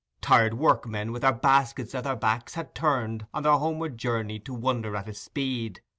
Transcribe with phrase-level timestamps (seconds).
[0.19, 4.51] Tired workmen with their baskets at their backs had turned on their homeward journey to
[4.51, 5.81] wonder at his speed.